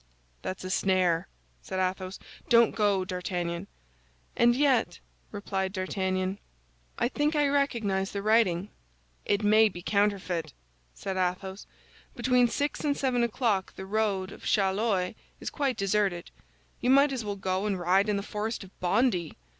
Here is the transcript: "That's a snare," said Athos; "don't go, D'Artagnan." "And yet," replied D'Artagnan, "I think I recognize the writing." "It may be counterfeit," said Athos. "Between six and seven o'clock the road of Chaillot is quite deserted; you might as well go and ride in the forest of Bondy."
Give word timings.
"That's 0.41 0.63
a 0.63 0.71
snare," 0.71 1.27
said 1.61 1.79
Athos; 1.79 2.17
"don't 2.49 2.73
go, 2.73 3.05
D'Artagnan." 3.05 3.67
"And 4.35 4.55
yet," 4.55 4.99
replied 5.31 5.73
D'Artagnan, 5.73 6.39
"I 6.97 7.07
think 7.07 7.35
I 7.35 7.47
recognize 7.47 8.11
the 8.11 8.23
writing." 8.23 8.69
"It 9.25 9.43
may 9.43 9.69
be 9.69 9.83
counterfeit," 9.83 10.53
said 10.95 11.17
Athos. 11.17 11.67
"Between 12.15 12.47
six 12.47 12.83
and 12.83 12.97
seven 12.97 13.21
o'clock 13.21 13.75
the 13.75 13.85
road 13.85 14.31
of 14.31 14.43
Chaillot 14.43 15.13
is 15.39 15.51
quite 15.51 15.77
deserted; 15.77 16.31
you 16.79 16.89
might 16.89 17.11
as 17.13 17.23
well 17.23 17.35
go 17.35 17.67
and 17.67 17.79
ride 17.79 18.09
in 18.09 18.17
the 18.17 18.23
forest 18.23 18.63
of 18.63 18.79
Bondy." 18.79 19.37